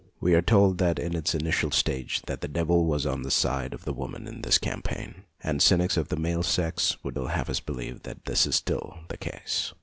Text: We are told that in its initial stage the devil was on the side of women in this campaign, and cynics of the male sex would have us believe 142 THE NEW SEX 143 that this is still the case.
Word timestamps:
We 0.19 0.33
are 0.33 0.41
told 0.41 0.79
that 0.79 0.97
in 0.97 1.15
its 1.15 1.35
initial 1.35 1.69
stage 1.69 2.23
the 2.23 2.35
devil 2.47 2.87
was 2.87 3.05
on 3.05 3.21
the 3.21 3.29
side 3.29 3.71
of 3.71 3.85
women 3.85 4.27
in 4.27 4.41
this 4.41 4.57
campaign, 4.57 5.25
and 5.43 5.61
cynics 5.61 5.95
of 5.95 6.07
the 6.09 6.15
male 6.15 6.41
sex 6.41 6.97
would 7.03 7.17
have 7.17 7.51
us 7.51 7.59
believe 7.59 8.01
142 8.03 8.03
THE 8.03 8.09
NEW 8.09 8.15
SEX 8.15 8.15
143 8.15 8.15
that 8.15 8.25
this 8.41 8.47
is 8.47 8.55
still 8.55 8.95
the 9.09 9.17
case. 9.17 9.73